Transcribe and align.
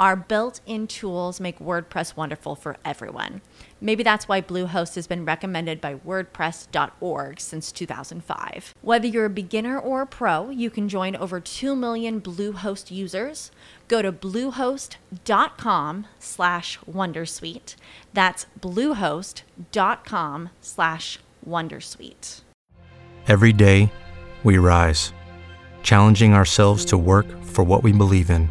Our 0.00 0.16
built 0.16 0.60
in 0.66 0.88
tools 0.88 1.38
make 1.38 1.60
WordPress 1.60 2.16
wonderful 2.16 2.56
for 2.56 2.76
everyone. 2.84 3.42
Maybe 3.80 4.02
that's 4.02 4.26
why 4.26 4.40
Bluehost 4.40 4.96
has 4.96 5.06
been 5.06 5.24
recommended 5.24 5.80
by 5.80 5.94
WordPress.org 5.94 7.38
since 7.38 7.70
2005. 7.70 8.74
Whether 8.82 9.06
you're 9.06 9.26
a 9.26 9.30
beginner 9.30 9.78
or 9.78 10.02
a 10.02 10.06
pro, 10.06 10.50
you 10.50 10.68
can 10.68 10.88
join 10.88 11.14
over 11.14 11.38
2 11.38 11.76
million 11.76 12.20
Bluehost 12.20 12.90
users. 12.90 13.52
Go 13.86 14.02
to 14.02 14.10
bluehost.com 14.10 16.06
slash 16.18 16.78
Wondersuite. 16.90 17.76
That's 18.12 18.46
bluehost.com 18.58 20.50
slash 20.60 21.18
Wondersuite. 21.48 22.40
Every 23.28 23.52
day, 23.52 23.92
we 24.42 24.58
rise, 24.58 25.12
challenging 25.82 26.34
ourselves 26.34 26.84
to 26.86 26.98
work 26.98 27.26
for 27.44 27.62
what 27.62 27.82
we 27.82 27.92
believe 27.92 28.30
in. 28.30 28.50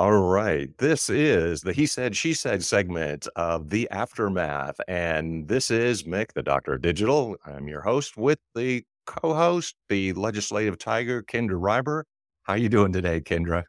All 0.00 0.12
right. 0.12 0.70
This 0.78 1.10
is 1.10 1.60
the 1.60 1.74
He 1.74 1.84
Said, 1.84 2.16
She 2.16 2.32
Said 2.32 2.64
segment 2.64 3.28
of 3.36 3.68
The 3.68 3.86
Aftermath. 3.90 4.80
And 4.88 5.46
this 5.46 5.70
is 5.70 6.04
Mick, 6.04 6.32
the 6.32 6.42
Doctor 6.42 6.72
of 6.72 6.80
Digital. 6.80 7.36
I'm 7.44 7.68
your 7.68 7.82
host 7.82 8.16
with 8.16 8.38
the 8.54 8.82
co-host, 9.04 9.74
the 9.90 10.14
legislative 10.14 10.78
tiger, 10.78 11.22
Kindra 11.22 11.60
Riber. 11.60 12.06
How 12.44 12.54
are 12.54 12.56
you 12.56 12.70
doing 12.70 12.94
today, 12.94 13.20
Kendra? 13.20 13.64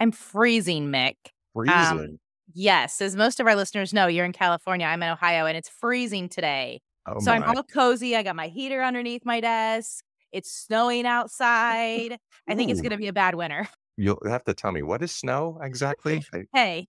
I'm 0.00 0.10
freezing, 0.10 0.88
Mick. 0.88 1.14
Freezing. 1.54 1.76
Um, 1.76 2.18
yes. 2.52 3.00
As 3.00 3.14
most 3.14 3.38
of 3.38 3.46
our 3.46 3.54
listeners 3.54 3.92
know, 3.92 4.08
you're 4.08 4.24
in 4.24 4.32
California. 4.32 4.86
I'm 4.86 5.04
in 5.04 5.10
Ohio 5.10 5.46
and 5.46 5.56
it's 5.56 5.68
freezing 5.68 6.28
today. 6.28 6.80
Oh 7.06 7.20
so 7.20 7.30
my. 7.30 7.46
I'm 7.46 7.56
all 7.56 7.62
cozy. 7.62 8.16
I 8.16 8.24
got 8.24 8.34
my 8.34 8.48
heater 8.48 8.82
underneath 8.82 9.24
my 9.24 9.38
desk. 9.38 10.02
It's 10.32 10.50
snowing 10.50 11.06
outside. 11.06 12.18
I 12.48 12.56
think 12.56 12.72
it's 12.72 12.80
going 12.80 12.90
to 12.90 12.98
be 12.98 13.06
a 13.06 13.12
bad 13.12 13.36
winter. 13.36 13.68
You'll 14.00 14.22
have 14.24 14.44
to 14.44 14.54
tell 14.54 14.72
me 14.72 14.80
what 14.80 15.02
is 15.02 15.12
snow 15.12 15.58
exactly? 15.62 16.24
hey. 16.54 16.88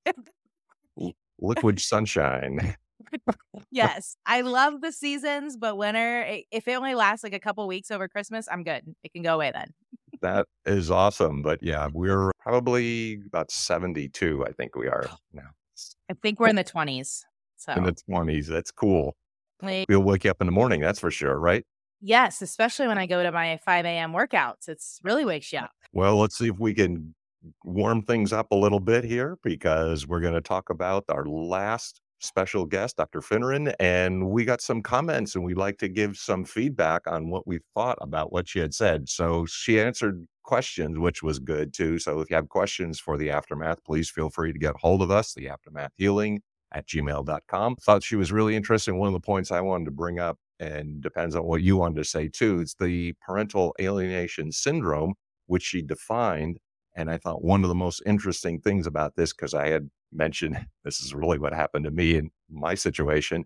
Liquid 1.40 1.82
sunshine. 1.82 2.76
yes, 3.72 4.16
I 4.26 4.42
love 4.42 4.80
the 4.80 4.94
seasons, 4.94 5.58
but 5.58 5.76
winter, 5.76 6.26
if 6.52 6.68
it 6.70 6.74
only 6.74 6.96
lasts 6.96 7.24
like 7.24 7.34
a 7.34 7.40
couple 7.40 7.68
weeks 7.68 7.92
over 7.92 8.08
Christmas, 8.08 8.48
I'm 8.50 8.64
good. 8.64 8.96
It 9.04 9.12
can 9.12 9.24
go 9.24 9.36
away 9.36 9.52
then. 9.54 9.74
that 10.22 10.48
is 10.66 10.90
awesome. 10.90 11.42
But 11.42 11.62
yeah, 11.62 11.90
we're 11.92 12.32
probably 12.40 13.20
about 13.26 13.52
72, 13.52 14.46
I 14.48 14.54
think 14.54 14.78
we 14.78 14.88
are 14.88 15.10
now. 15.34 15.50
I 16.10 16.14
think 16.14 16.40
we're 16.40 16.48
in 16.48 16.56
the 16.56 16.64
20s. 16.64 17.24
So 17.58 17.74
in 17.74 17.84
the 17.84 17.96
20s. 18.10 18.46
That's 18.46 18.72
cool. 18.72 19.18
Like, 19.62 19.88
we'll 19.90 20.00
wake 20.00 20.24
you 20.24 20.32
up 20.32 20.40
in 20.40 20.48
the 20.48 20.54
morning, 20.54 20.80
that's 20.80 21.00
for 21.00 21.12
sure, 21.12 21.38
right? 21.38 21.66
Yes, 22.00 22.42
especially 22.42 22.88
when 22.88 22.98
I 22.98 23.06
go 23.06 23.22
to 23.22 23.32
my 23.32 23.60
5 23.66 23.86
a.m. 23.86 24.14
workouts. 24.14 24.70
It's 24.70 25.00
really 25.04 25.26
wakes 25.26 25.52
you 25.52 25.60
up. 25.60 25.72
Well, 25.94 26.18
let's 26.18 26.38
see 26.38 26.48
if 26.48 26.60
we 26.60 26.74
can 26.74 27.14
warm 27.64 28.04
things 28.04 28.32
up 28.32 28.52
a 28.52 28.56
little 28.56 28.80
bit 28.80 29.04
here 29.04 29.38
because 29.44 30.08
we're 30.08 30.22
going 30.22 30.34
to 30.34 30.42
talk 30.42 30.70
about 30.70 31.04
our 31.10 31.26
last 31.26 32.02
special 32.20 32.66
guest, 32.66 32.98
Dr. 32.98 33.20
Finneran, 33.20 33.74
and 33.80 34.30
we 34.30 34.46
got 34.46 34.62
some 34.62 34.82
comments 34.82 35.36
and 35.36 35.44
we'd 35.44 35.58
like 35.58 35.78
to 35.80 35.88
give 35.90 36.18
some 36.18 36.46
feedback 36.46 37.08
on 37.08 37.30
what 37.30 37.48
we 37.48 37.60
thought 37.74 37.98
about 38.00 38.32
what 38.32 38.48
she 38.48 38.60
had 38.60 38.74
said. 38.74 39.10
So 39.10 39.46
she 39.48 39.80
answered 39.80 40.26
questions, 40.44 41.00
which 41.00 41.24
was 41.24 41.40
good 41.40 41.74
too. 41.74 41.98
So 42.00 42.20
if 42.22 42.30
you 42.30 42.36
have 42.36 42.50
questions 42.50 43.00
for 43.00 43.18
the 43.18 43.32
aftermath, 43.32 43.84
please 43.84 44.10
feel 44.10 44.30
free 44.30 44.54
to 44.54 44.60
get 44.60 44.76
hold 44.78 45.02
of 45.02 45.12
us, 45.12 45.34
the 45.34 45.50
aftermath 45.50 45.92
healing 45.98 46.42
at 46.74 46.88
gmail.com. 46.88 47.76
Thought 47.78 48.04
she 48.04 48.16
was 48.16 48.32
really 48.32 48.56
interesting. 48.56 48.98
One 48.98 49.08
of 49.08 49.14
the 49.14 49.20
points 49.20 49.52
I 49.52 49.62
wanted 49.62 49.86
to 49.86 49.92
bring 49.92 50.20
up, 50.20 50.38
and 50.60 51.02
depends 51.02 51.36
on 51.36 51.44
what 51.44 51.64
you 51.64 51.76
wanted 51.76 51.96
to 51.98 52.06
say 52.06 52.28
too, 52.28 52.60
it's 52.60 52.76
the 52.76 53.14
parental 53.26 53.76
alienation 53.82 54.52
syndrome, 54.52 55.16
which 55.52 55.64
she 55.64 55.82
defined. 55.82 56.58
And 56.96 57.12
I 57.12 57.18
thought 57.18 57.44
one 57.44 57.64
of 57.64 57.68
the 57.68 57.76
most 57.76 58.02
interesting 58.06 58.62
things 58.62 58.88
about 58.88 59.18
this, 59.18 59.34
because 59.34 59.54
I 59.54 59.68
had 59.68 59.90
mentioned 60.14 60.66
this 60.86 61.02
is 61.02 61.14
really 61.14 61.40
what 61.40 61.54
happened 61.54 61.84
to 61.84 61.92
me 61.92 62.16
in 62.16 62.32
my 62.50 62.74
situation. 62.74 63.44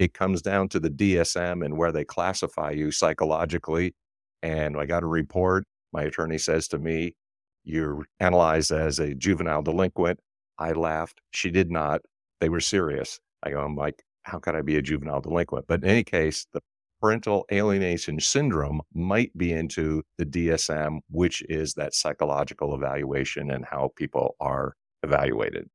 It 0.00 0.14
comes 0.14 0.42
down 0.42 0.68
to 0.70 0.80
the 0.80 0.90
DSM 0.90 1.64
and 1.64 1.78
where 1.78 1.92
they 1.92 2.04
classify 2.04 2.72
you 2.72 2.90
psychologically. 2.90 3.94
And 4.42 4.76
I 4.76 4.84
got 4.84 5.04
a 5.04 5.06
report. 5.06 5.64
My 5.92 6.02
attorney 6.02 6.38
says 6.38 6.66
to 6.68 6.78
me, 6.78 7.14
You're 7.62 8.04
analyzed 8.18 8.72
as 8.72 8.98
a 8.98 9.14
juvenile 9.14 9.62
delinquent. 9.62 10.18
I 10.58 10.72
laughed. 10.72 11.20
She 11.30 11.52
did 11.52 11.70
not. 11.70 12.00
They 12.40 12.48
were 12.48 12.60
serious. 12.60 13.20
I 13.44 13.50
go, 13.50 13.60
I'm 13.60 13.76
like, 13.76 14.02
How 14.24 14.40
could 14.40 14.56
I 14.56 14.62
be 14.62 14.76
a 14.76 14.82
juvenile 14.82 15.20
delinquent? 15.20 15.66
But 15.68 15.84
in 15.84 15.88
any 15.88 16.02
case, 16.02 16.48
the 16.52 16.62
parental 17.02 17.44
alienation 17.50 18.20
syndrome 18.20 18.80
might 18.94 19.36
be 19.36 19.52
into 19.52 20.02
the 20.18 20.24
DSM, 20.24 21.00
which 21.10 21.42
is 21.48 21.74
that 21.74 21.94
psychological 21.94 22.74
evaluation 22.74 23.50
and 23.50 23.64
how 23.64 23.90
people 23.96 24.36
are 24.38 24.74
evaluated. 25.02 25.68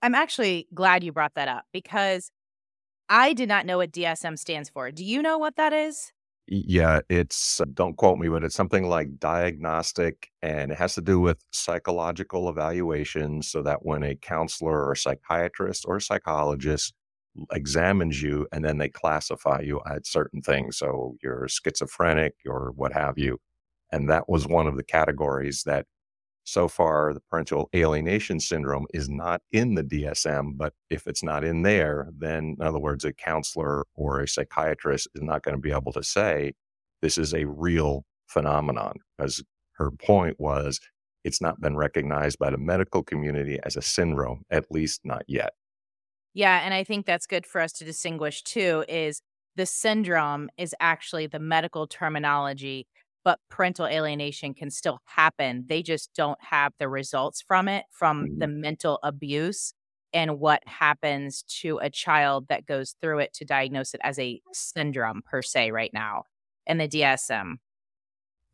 I'm 0.00 0.14
actually 0.14 0.66
glad 0.72 1.04
you 1.04 1.12
brought 1.12 1.34
that 1.34 1.48
up 1.48 1.64
because 1.72 2.30
I 3.08 3.34
did 3.34 3.48
not 3.48 3.66
know 3.66 3.78
what 3.78 3.92
DSM 3.92 4.38
stands 4.38 4.70
for. 4.70 4.90
Do 4.90 5.04
you 5.04 5.20
know 5.20 5.36
what 5.36 5.56
that 5.56 5.72
is? 5.74 6.12
Yeah, 6.48 7.00
it's, 7.10 7.60
don't 7.74 7.96
quote 7.96 8.18
me, 8.18 8.28
but 8.28 8.44
it's 8.44 8.54
something 8.54 8.88
like 8.88 9.18
diagnostic 9.18 10.30
and 10.42 10.70
it 10.70 10.78
has 10.78 10.94
to 10.94 11.02
do 11.02 11.20
with 11.20 11.38
psychological 11.50 12.48
evaluation 12.48 13.42
so 13.42 13.62
that 13.62 13.84
when 13.84 14.04
a 14.04 14.14
counselor 14.14 14.88
or 14.88 14.94
psychiatrist 14.94 15.84
or 15.86 15.98
psychologist 15.98 16.94
examines 17.52 18.22
you 18.22 18.46
and 18.52 18.64
then 18.64 18.78
they 18.78 18.88
classify 18.88 19.60
you 19.60 19.80
at 19.88 20.06
certain 20.06 20.42
things. 20.42 20.78
So 20.78 21.16
you're 21.22 21.48
schizophrenic 21.48 22.34
or 22.46 22.72
what 22.74 22.92
have 22.92 23.18
you. 23.18 23.38
And 23.92 24.08
that 24.10 24.28
was 24.28 24.46
one 24.46 24.66
of 24.66 24.76
the 24.76 24.84
categories 24.84 25.62
that 25.64 25.86
so 26.44 26.68
far 26.68 27.12
the 27.12 27.20
parental 27.28 27.68
alienation 27.74 28.38
syndrome 28.38 28.86
is 28.94 29.08
not 29.08 29.42
in 29.50 29.74
the 29.74 29.82
DSM, 29.82 30.56
but 30.56 30.72
if 30.90 31.06
it's 31.06 31.22
not 31.22 31.44
in 31.44 31.62
there, 31.62 32.08
then 32.16 32.56
in 32.58 32.66
other 32.66 32.78
words, 32.78 33.04
a 33.04 33.12
counselor 33.12 33.84
or 33.94 34.20
a 34.20 34.28
psychiatrist 34.28 35.08
is 35.14 35.22
not 35.22 35.42
going 35.42 35.56
to 35.56 35.60
be 35.60 35.72
able 35.72 35.92
to 35.92 36.04
say 36.04 36.52
this 37.02 37.18
is 37.18 37.34
a 37.34 37.44
real 37.46 38.04
phenomenon 38.28 38.94
because 39.18 39.42
her 39.72 39.90
point 39.90 40.36
was 40.38 40.80
it's 41.24 41.40
not 41.40 41.60
been 41.60 41.76
recognized 41.76 42.38
by 42.38 42.50
the 42.50 42.58
medical 42.58 43.02
community 43.02 43.58
as 43.64 43.76
a 43.76 43.82
syndrome, 43.82 44.42
at 44.50 44.70
least 44.70 45.00
not 45.04 45.24
yet. 45.26 45.52
Yeah, 46.36 46.60
and 46.62 46.74
I 46.74 46.84
think 46.84 47.06
that's 47.06 47.26
good 47.26 47.46
for 47.46 47.60
us 47.60 47.72
to 47.74 47.84
distinguish 47.84 48.42
too 48.42 48.84
is 48.88 49.22
the 49.56 49.66
syndrome 49.66 50.50
is 50.58 50.74
actually 50.80 51.26
the 51.26 51.38
medical 51.38 51.86
terminology 51.86 52.86
but 53.26 53.40
parental 53.50 53.88
alienation 53.88 54.54
can 54.54 54.70
still 54.70 55.00
happen. 55.04 55.64
They 55.68 55.82
just 55.82 56.14
don't 56.14 56.38
have 56.40 56.72
the 56.78 56.88
results 56.88 57.42
from 57.42 57.66
it, 57.66 57.84
from 57.90 58.38
the 58.38 58.46
mm-hmm. 58.46 58.60
mental 58.60 59.00
abuse 59.02 59.74
and 60.12 60.38
what 60.38 60.62
happens 60.64 61.42
to 61.62 61.78
a 61.78 61.90
child 61.90 62.46
that 62.50 62.66
goes 62.66 62.94
through 63.00 63.18
it 63.18 63.34
to 63.34 63.44
diagnose 63.44 63.94
it 63.94 64.00
as 64.04 64.16
a 64.20 64.40
syndrome 64.52 65.22
per 65.28 65.42
se 65.42 65.72
right 65.72 65.90
now 65.92 66.22
in 66.68 66.78
the 66.78 66.86
DSM. 66.86 67.54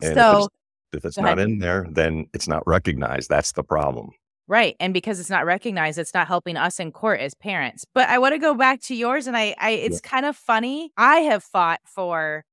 And 0.01 0.15
so 0.15 0.39
if 0.39 0.45
it's, 0.45 0.49
if 0.95 1.05
it's 1.05 1.19
not 1.19 1.39
in 1.39 1.59
there, 1.59 1.87
then 1.91 2.25
it's 2.33 2.49
not 2.49 2.67
recognized. 2.67 3.29
That's 3.29 3.53
the 3.53 3.63
problem. 3.63 4.13
Right. 4.49 4.77
And 4.81 4.93
because 4.93 5.21
it's 5.21 5.31
not 5.31 5.47
recognized, 5.47 5.99
it's 5.99 6.15
not 6.15 6.27
helping 6.27 6.57
us 6.57 6.81
in 6.81 6.93
court 6.93 7.21
as 7.21 7.35
parents. 7.35 7.85
But 7.95 8.09
I 8.09 8.19
want 8.19 8.35
to 8.35 8.39
go 8.39 8.55
back 8.55 8.81
to 8.83 8.95
yours 8.95 9.27
and 9.27 9.37
I, 9.37 9.55
I 9.59 9.71
it's 9.71 10.01
yeah. 10.03 10.11
kind 10.11 10.27
of 10.27 10.37
funny. 10.37 10.93
I 10.97 11.21
have 11.21 11.45
fought 11.45 11.81
for 11.87 12.45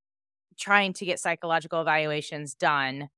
trying 0.58 0.94
to 0.94 1.06
get 1.06 1.20
psychological 1.20 1.82
evaluations 1.82 2.54
done 2.54 3.10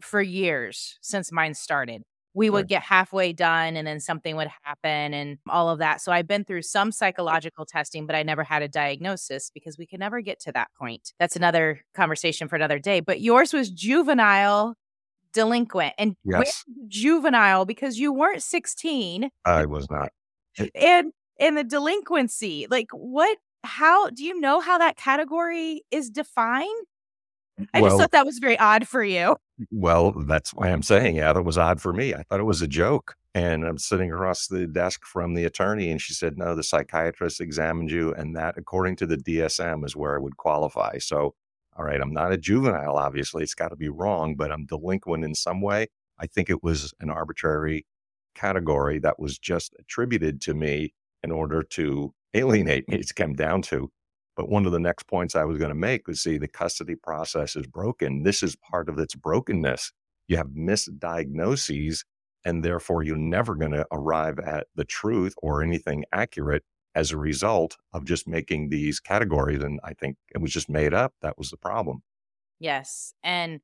for 0.00 0.20
years 0.20 0.98
since 1.00 1.30
mine 1.30 1.54
started. 1.54 2.02
We 2.32 2.48
would 2.48 2.68
get 2.68 2.82
halfway 2.82 3.32
done 3.32 3.76
and 3.76 3.86
then 3.86 3.98
something 3.98 4.36
would 4.36 4.50
happen 4.62 5.14
and 5.14 5.38
all 5.48 5.68
of 5.68 5.80
that. 5.80 6.00
So 6.00 6.12
I've 6.12 6.28
been 6.28 6.44
through 6.44 6.62
some 6.62 6.92
psychological 6.92 7.66
testing, 7.66 8.06
but 8.06 8.14
I 8.14 8.22
never 8.22 8.44
had 8.44 8.62
a 8.62 8.68
diagnosis 8.68 9.50
because 9.52 9.76
we 9.76 9.86
could 9.86 9.98
never 9.98 10.20
get 10.20 10.38
to 10.42 10.52
that 10.52 10.68
point. 10.78 11.12
That's 11.18 11.34
another 11.34 11.80
conversation 11.92 12.46
for 12.46 12.54
another 12.54 12.78
day. 12.78 13.00
But 13.00 13.20
yours 13.20 13.52
was 13.52 13.68
juvenile 13.68 14.76
delinquent 15.32 15.94
and 15.98 16.14
Yes. 16.24 16.64
juvenile 16.88 17.64
because 17.64 17.98
you 17.98 18.12
weren't 18.12 18.42
16 18.42 19.30
I 19.44 19.66
was 19.66 19.88
not. 19.90 20.10
and 20.74 21.12
and 21.38 21.56
the 21.56 21.64
delinquency 21.64 22.66
like 22.70 22.88
what 22.92 23.38
how 23.64 24.10
do 24.10 24.24
you 24.24 24.40
know 24.40 24.60
how 24.60 24.78
that 24.78 24.96
category 24.96 25.82
is 25.90 26.10
defined 26.10 26.86
i 27.74 27.80
just 27.80 27.96
thought 27.98 28.10
that 28.12 28.26
was 28.26 28.38
very 28.38 28.58
odd 28.58 28.88
for 28.88 29.04
you 29.04 29.36
well, 29.70 30.12
that's 30.12 30.54
why 30.54 30.68
I'm 30.68 30.82
saying, 30.82 31.16
yeah, 31.16 31.32
that 31.32 31.42
was 31.42 31.58
odd 31.58 31.80
for 31.80 31.92
me. 31.92 32.14
I 32.14 32.22
thought 32.22 32.40
it 32.40 32.44
was 32.44 32.62
a 32.62 32.68
joke. 32.68 33.14
And 33.34 33.64
I'm 33.64 33.78
sitting 33.78 34.10
across 34.10 34.48
the 34.48 34.66
desk 34.66 35.04
from 35.04 35.34
the 35.34 35.44
attorney, 35.44 35.90
and 35.90 36.00
she 36.00 36.14
said, 36.14 36.36
No, 36.36 36.56
the 36.56 36.64
psychiatrist 36.64 37.40
examined 37.40 37.90
you, 37.90 38.12
and 38.14 38.34
that, 38.34 38.56
according 38.56 38.96
to 38.96 39.06
the 39.06 39.16
DSM, 39.16 39.84
is 39.84 39.94
where 39.94 40.16
I 40.16 40.18
would 40.18 40.36
qualify. 40.36 40.98
So, 40.98 41.34
all 41.76 41.84
right, 41.84 42.00
I'm 42.00 42.12
not 42.12 42.32
a 42.32 42.36
juvenile, 42.36 42.96
obviously. 42.96 43.42
It's 43.42 43.54
got 43.54 43.68
to 43.68 43.76
be 43.76 43.88
wrong, 43.88 44.34
but 44.34 44.50
I'm 44.50 44.66
delinquent 44.66 45.24
in 45.24 45.34
some 45.34 45.60
way. 45.60 45.88
I 46.18 46.26
think 46.26 46.50
it 46.50 46.62
was 46.62 46.92
an 47.00 47.10
arbitrary 47.10 47.86
category 48.34 48.98
that 49.00 49.18
was 49.18 49.38
just 49.38 49.74
attributed 49.78 50.40
to 50.42 50.54
me 50.54 50.92
in 51.22 51.30
order 51.30 51.62
to 51.62 52.14
alienate 52.34 52.88
me, 52.90 52.96
it's 52.96 53.12
come 53.12 53.34
down 53.34 53.62
to. 53.62 53.90
But 54.36 54.48
one 54.48 54.66
of 54.66 54.72
the 54.72 54.80
next 54.80 55.04
points 55.06 55.34
I 55.34 55.44
was 55.44 55.58
going 55.58 55.70
to 55.70 55.74
make 55.74 56.06
was 56.08 56.22
see 56.22 56.38
the 56.38 56.48
custody 56.48 56.94
process 56.94 57.56
is 57.56 57.66
broken. 57.66 58.22
This 58.22 58.42
is 58.42 58.56
part 58.56 58.88
of 58.88 58.98
its 58.98 59.14
brokenness. 59.14 59.92
You 60.28 60.36
have 60.36 60.48
misdiagnoses, 60.48 62.04
and 62.44 62.64
therefore 62.64 63.02
you're 63.02 63.16
never 63.16 63.54
going 63.54 63.72
to 63.72 63.86
arrive 63.92 64.38
at 64.38 64.68
the 64.76 64.84
truth 64.84 65.34
or 65.42 65.62
anything 65.62 66.04
accurate 66.12 66.64
as 66.94 67.12
a 67.12 67.16
result 67.16 67.76
of 67.92 68.04
just 68.04 68.26
making 68.28 68.68
these 68.70 69.00
categories. 69.00 69.62
And 69.62 69.80
I 69.84 69.94
think 69.94 70.16
it 70.34 70.40
was 70.40 70.52
just 70.52 70.68
made 70.68 70.94
up. 70.94 71.14
That 71.22 71.38
was 71.38 71.50
the 71.50 71.56
problem. 71.56 72.02
yes 72.58 73.14
and 73.22 73.60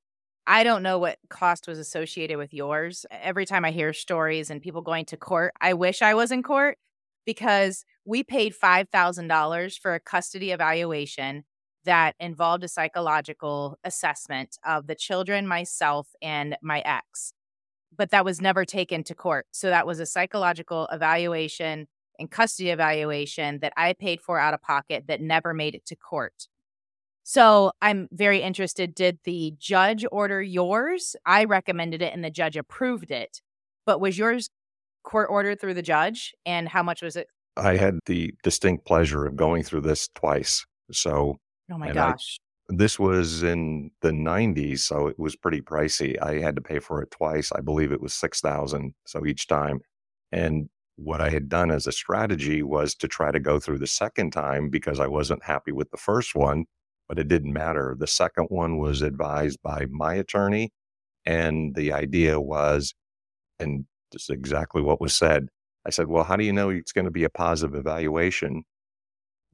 i 0.46 0.62
don't 0.64 0.82
know 0.82 0.98
what 0.98 1.18
cost 1.28 1.66
was 1.68 1.78
associated 1.78 2.38
with 2.38 2.52
yours 2.54 3.04
every 3.10 3.44
time 3.46 3.64
i 3.64 3.70
hear 3.70 3.92
stories 3.92 4.50
and 4.50 4.62
people 4.62 4.82
going 4.82 5.04
to 5.04 5.16
court 5.16 5.52
i 5.60 5.72
wish 5.74 6.02
i 6.02 6.14
was 6.14 6.30
in 6.32 6.42
court 6.42 6.78
because 7.24 7.84
we 8.04 8.22
paid 8.22 8.54
$5000 8.54 9.78
for 9.80 9.94
a 9.94 10.00
custody 10.00 10.52
evaluation 10.52 11.44
that 11.84 12.14
involved 12.20 12.62
a 12.64 12.68
psychological 12.68 13.78
assessment 13.84 14.56
of 14.64 14.86
the 14.86 14.94
children 14.94 15.46
myself 15.46 16.08
and 16.22 16.56
my 16.62 16.80
ex 16.84 17.32
but 17.96 18.10
that 18.10 18.24
was 18.24 18.40
never 18.40 18.64
taken 18.64 19.02
to 19.04 19.14
court. 19.14 19.46
So 19.52 19.68
that 19.70 19.86
was 19.86 20.00
a 20.00 20.06
psychological 20.06 20.86
evaluation 20.92 21.86
and 22.18 22.30
custody 22.30 22.70
evaluation 22.70 23.58
that 23.60 23.72
I 23.76 23.92
paid 23.92 24.20
for 24.20 24.38
out 24.38 24.54
of 24.54 24.62
pocket 24.62 25.04
that 25.08 25.20
never 25.20 25.52
made 25.54 25.74
it 25.74 25.84
to 25.86 25.96
court. 25.96 26.48
So 27.22 27.72
I'm 27.82 28.08
very 28.12 28.40
interested. 28.42 28.94
Did 28.94 29.18
the 29.24 29.54
judge 29.58 30.04
order 30.12 30.40
yours? 30.40 31.16
I 31.26 31.44
recommended 31.44 32.00
it 32.02 32.14
and 32.14 32.22
the 32.24 32.30
judge 32.30 32.56
approved 32.56 33.10
it. 33.10 33.40
But 33.84 34.00
was 34.00 34.16
yours 34.16 34.48
court 35.02 35.28
ordered 35.30 35.60
through 35.60 35.74
the 35.74 35.82
judge? 35.82 36.32
And 36.44 36.68
how 36.68 36.82
much 36.82 37.02
was 37.02 37.16
it? 37.16 37.26
I 37.56 37.76
had 37.76 37.98
the 38.06 38.32
distinct 38.42 38.86
pleasure 38.86 39.26
of 39.26 39.34
going 39.34 39.62
through 39.62 39.80
this 39.82 40.08
twice. 40.14 40.64
So 40.92 41.36
Oh 41.72 41.78
my 41.78 41.88
And 41.88 41.98
I- 41.98 42.10
gosh. 42.12 42.38
this 42.68 42.96
was 42.98 43.42
in 43.42 43.90
the 44.02 44.12
90s, 44.12 44.80
so 44.80 45.08
it 45.08 45.18
was 45.18 45.34
pretty 45.34 45.60
pricey. 45.60 46.20
I 46.22 46.34
had 46.40 46.54
to 46.56 46.62
pay 46.62 46.78
for 46.78 47.02
it 47.02 47.10
twice. 47.10 47.50
I 47.50 47.60
believe 47.60 47.90
it 47.90 48.00
was 48.00 48.14
6000 48.14 48.94
so 49.04 49.26
each 49.26 49.48
time. 49.48 49.80
And 50.30 50.68
what 50.96 51.20
I 51.20 51.30
had 51.30 51.48
done 51.48 51.70
as 51.70 51.86
a 51.86 51.92
strategy 51.92 52.62
was 52.62 52.94
to 52.96 53.08
try 53.08 53.30
to 53.30 53.40
go 53.40 53.60
through 53.60 53.78
the 53.78 53.86
second 53.86 54.32
time 54.32 54.70
because 54.70 55.00
I 55.00 55.06
wasn't 55.06 55.44
happy 55.44 55.72
with 55.72 55.90
the 55.90 55.96
first 55.98 56.34
one, 56.34 56.64
but 57.08 57.18
it 57.18 57.28
didn't 57.28 57.52
matter. 57.52 57.94
The 57.98 58.06
second 58.06 58.46
one 58.50 58.78
was 58.78 59.02
advised 59.02 59.60
by 59.62 59.86
my 59.90 60.14
attorney, 60.14 60.70
and 61.26 61.74
the 61.74 61.92
idea 61.92 62.40
was, 62.40 62.94
and 63.60 63.86
this 64.12 64.24
is 64.24 64.30
exactly 64.30 64.82
what 64.82 65.00
was 65.00 65.14
said. 65.14 65.48
I 65.86 65.90
said, 65.90 66.08
Well, 66.08 66.24
how 66.24 66.36
do 66.36 66.44
you 66.44 66.52
know 66.52 66.70
it's 66.70 66.92
going 66.92 67.04
to 67.06 67.10
be 67.10 67.24
a 67.24 67.30
positive 67.30 67.74
evaluation? 67.76 68.64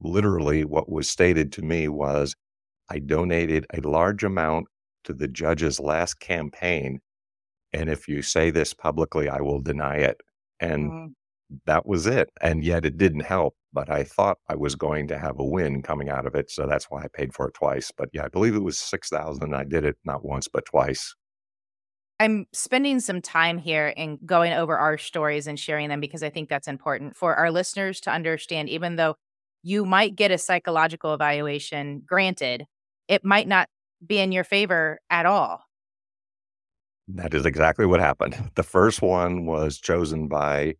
Literally, 0.01 0.65
what 0.65 0.89
was 0.91 1.09
stated 1.09 1.51
to 1.53 1.61
me 1.61 1.87
was, 1.87 2.35
I 2.89 2.99
donated 2.99 3.65
a 3.73 3.81
large 3.81 4.23
amount 4.23 4.67
to 5.05 5.13
the 5.13 5.27
judge's 5.27 5.79
last 5.79 6.19
campaign. 6.19 6.99
And 7.73 7.89
if 7.89 8.07
you 8.07 8.21
say 8.21 8.51
this 8.51 8.73
publicly, 8.73 9.29
I 9.29 9.41
will 9.41 9.61
deny 9.61 9.97
it. 9.97 10.21
And 10.59 10.91
Mm. 10.91 11.13
That 11.65 11.85
was 11.85 12.07
it. 12.07 12.29
And 12.41 12.63
yet 12.63 12.85
it 12.85 12.97
didn't 12.97 13.21
help. 13.21 13.55
But 13.71 13.89
I 13.89 14.03
thought 14.03 14.37
I 14.49 14.55
was 14.55 14.75
going 14.75 15.07
to 15.07 15.17
have 15.17 15.39
a 15.39 15.43
win 15.43 15.81
coming 15.81 16.09
out 16.09 16.25
of 16.25 16.35
it. 16.35 16.51
So 16.51 16.67
that's 16.67 16.85
why 16.85 17.03
I 17.03 17.07
paid 17.11 17.33
for 17.33 17.47
it 17.47 17.55
twice. 17.55 17.91
But 17.95 18.09
yeah, 18.13 18.25
I 18.25 18.27
believe 18.27 18.55
it 18.55 18.63
was 18.63 18.77
6000 18.77 19.53
I 19.53 19.63
did 19.63 19.83
it 19.83 19.97
not 20.05 20.23
once, 20.23 20.47
but 20.47 20.65
twice. 20.65 21.15
I'm 22.19 22.45
spending 22.53 22.99
some 22.99 23.21
time 23.21 23.57
here 23.57 23.93
and 23.97 24.19
going 24.25 24.53
over 24.53 24.77
our 24.77 24.97
stories 24.97 25.47
and 25.47 25.59
sharing 25.59 25.89
them 25.89 25.99
because 25.99 26.23
I 26.23 26.29
think 26.29 26.47
that's 26.47 26.67
important 26.67 27.15
for 27.15 27.35
our 27.35 27.51
listeners 27.51 27.99
to 28.01 28.11
understand. 28.11 28.69
Even 28.69 28.95
though 28.95 29.15
you 29.63 29.85
might 29.85 30.15
get 30.15 30.31
a 30.31 30.37
psychological 30.37 31.13
evaluation 31.13 32.03
granted, 32.05 32.65
it 33.07 33.25
might 33.25 33.47
not 33.47 33.67
be 34.05 34.19
in 34.19 34.31
your 34.31 34.43
favor 34.43 34.99
at 35.09 35.25
all. 35.25 35.63
That 37.07 37.33
is 37.33 37.45
exactly 37.45 37.85
what 37.85 37.99
happened. 37.99 38.35
The 38.55 38.63
first 38.63 39.01
one 39.01 39.45
was 39.45 39.77
chosen 39.77 40.27
by 40.27 40.75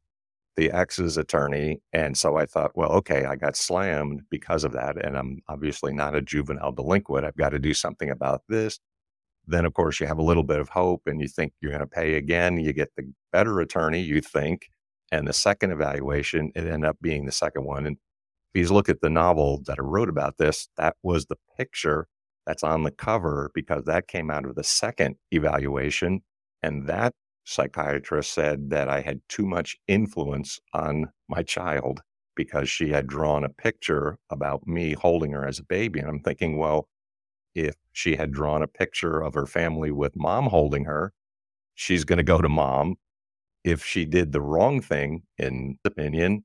the 0.56 0.72
ex's 0.72 1.18
attorney. 1.18 1.82
And 1.94 2.18
so 2.18 2.38
I 2.38 2.46
thought, 2.46 2.76
well, 2.76 2.92
okay, 2.92 3.26
I 3.26 3.36
got 3.36 3.56
slammed 3.56 4.22
because 4.30 4.64
of 4.64 4.72
that. 4.74 5.04
And 5.04 5.18
I'm 5.18 5.42
obviously 5.48 5.94
not 5.94 6.16
a 6.16 6.22
juvenile 6.22 6.72
delinquent. 6.72 7.26
I've 7.26 7.38
got 7.38 7.50
to 7.50 7.60
do 7.60 7.74
something 7.74 8.10
about 8.10 8.42
this. 8.48 8.80
Then, 9.48 9.66
of 9.66 9.74
course, 9.74 10.00
you 10.00 10.08
have 10.08 10.20
a 10.20 10.24
little 10.24 10.44
bit 10.44 10.60
of 10.60 10.70
hope 10.70 11.04
and 11.06 11.20
you 11.22 11.28
think 11.28 11.54
you're 11.60 11.72
going 11.72 11.82
to 11.82 11.88
pay 11.88 12.16
again. 12.16 12.58
You 12.58 12.72
get 12.72 12.92
the 12.96 13.12
better 13.32 13.60
attorney, 13.60 14.02
you 14.02 14.22
think. 14.22 14.70
And 15.12 15.28
the 15.28 15.34
second 15.34 15.72
evaluation, 15.72 16.52
it 16.56 16.66
ended 16.66 16.90
up 16.90 16.98
being 17.02 17.26
the 17.26 17.32
second 17.32 17.66
one. 17.66 17.86
And 17.86 17.98
if 18.54 18.62
you 18.62 18.74
look 18.74 18.90
at 18.90 19.02
the 19.02 19.10
novel 19.10 19.62
that 19.66 19.80
I 19.80 19.84
wrote 19.84 20.10
about 20.10 20.38
this, 20.38 20.70
that 20.78 20.96
was 21.04 21.26
the 21.26 21.38
picture 21.58 22.08
that's 22.46 22.64
on 22.64 22.84
the 22.84 22.92
cover 22.92 23.52
because 23.54 23.86
that 23.86 24.08
came 24.08 24.30
out 24.30 24.46
of 24.46 24.56
the 24.56 24.64
second 24.64 25.16
evaluation. 25.32 26.22
And 26.62 26.88
that 26.88 27.14
psychiatrist 27.46 28.34
said 28.34 28.70
that 28.70 28.90
I 28.90 29.02
had 29.02 29.22
too 29.30 29.46
much 29.46 29.78
influence 29.88 30.60
on 30.74 31.12
my 31.28 31.44
child 31.44 32.02
because 32.36 32.70
she 32.70 32.90
had 32.90 33.08
drawn 33.08 33.44
a 33.44 33.50
picture 33.50 34.18
about 34.30 34.66
me 34.68 34.94
holding 34.94 35.32
her 35.32 35.46
as 35.46 35.60
a 35.60 35.64
baby. 35.64 36.00
And 36.00 36.10
I'm 36.10 36.20
thinking, 36.20 36.58
well, 36.58 36.88
if 37.56 37.76
she 37.92 38.16
had 38.16 38.32
drawn 38.32 38.64
a 38.64 38.68
picture 38.68 39.22
of 39.22 39.34
her 39.36 39.46
family 39.46 39.92
with 39.92 40.16
mom 40.16 40.48
holding 40.48 40.86
her, 40.86 41.14
she's 41.76 42.04
going 42.04 42.18
to 42.18 42.24
go 42.24 42.42
to 42.42 42.50
mom. 42.50 42.96
If 43.64 43.86
she 43.86 44.06
did 44.06 44.32
the 44.32 44.42
wrong 44.42 44.82
thing, 44.82 45.24
in 45.38 45.78
opinion, 45.86 46.44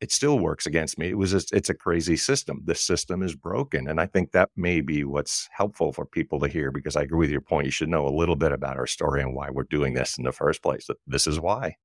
it 0.00 0.12
still 0.12 0.38
works 0.38 0.66
against 0.66 0.98
me. 0.98 1.08
It 1.08 1.18
was 1.18 1.32
just, 1.32 1.52
it's 1.52 1.70
a 1.70 1.74
crazy 1.74 2.16
system. 2.16 2.62
The 2.64 2.74
system 2.74 3.22
is 3.22 3.34
broken. 3.34 3.88
And 3.88 4.00
I 4.00 4.06
think 4.06 4.32
that 4.32 4.50
may 4.56 4.80
be 4.80 5.04
what's 5.04 5.48
helpful 5.52 5.92
for 5.92 6.04
people 6.04 6.38
to 6.40 6.48
hear 6.48 6.70
because 6.70 6.96
I 6.96 7.02
agree 7.02 7.18
with 7.18 7.30
your 7.30 7.40
point. 7.40 7.66
You 7.66 7.72
should 7.72 7.88
know 7.88 8.06
a 8.06 8.16
little 8.16 8.36
bit 8.36 8.52
about 8.52 8.76
our 8.76 8.86
story 8.86 9.22
and 9.22 9.34
why 9.34 9.50
we're 9.50 9.64
doing 9.64 9.94
this 9.94 10.16
in 10.16 10.24
the 10.24 10.32
first 10.32 10.62
place. 10.62 10.88
This 11.06 11.26
is 11.26 11.40
why. 11.40 11.76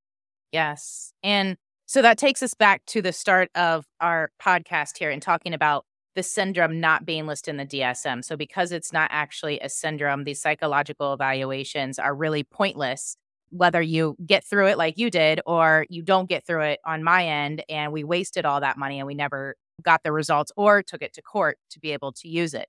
Yes. 0.52 1.14
And 1.24 1.58
so 1.86 2.02
that 2.02 2.18
takes 2.18 2.44
us 2.44 2.54
back 2.54 2.86
to 2.88 3.02
the 3.02 3.12
start 3.12 3.50
of 3.56 3.86
our 4.00 4.32
podcast 4.42 4.98
here 4.98 5.10
and 5.10 5.22
talking 5.22 5.54
about 5.54 5.86
the 6.16 6.24
syndrome 6.24 6.80
not 6.80 7.06
being 7.06 7.26
listed 7.26 7.52
in 7.54 7.58
the 7.58 7.66
DSM. 7.66 8.24
So, 8.24 8.38
because 8.38 8.72
it's 8.72 8.94
not 8.94 9.10
actually 9.12 9.60
a 9.60 9.70
syndrome, 9.70 10.24
these 10.24 10.40
psychological 10.40 11.14
evaluations 11.14 11.98
are 11.98 12.14
really 12.14 12.44
pointless, 12.44 13.18
whether 13.54 13.82
you 13.82 14.18
get 14.26 14.44
through 14.44 14.68
it 14.68 14.78
like 14.78 14.98
you 14.98 15.12
did 15.12 15.40
or 15.46 15.86
you 15.90 16.02
don't 16.02 16.28
get 16.28 16.46
through 16.46 16.64
it 16.64 16.80
on 16.86 17.04
my 17.04 17.26
end. 17.26 17.64
And 17.70 17.94
we 17.94 18.04
wasted 18.04 18.46
all 18.46 18.60
that 18.62 18.78
money 18.78 19.00
and 19.00 19.06
we 19.08 19.14
never 19.14 19.56
got 19.84 20.02
the 20.04 20.12
results 20.12 20.52
or 20.58 20.82
took 20.82 21.02
it 21.04 21.14
to 21.14 21.22
court 21.22 21.60
to 21.70 21.80
be 21.80 21.92
able 21.92 22.12
to 22.14 22.28
use 22.28 22.54
it. 22.54 22.68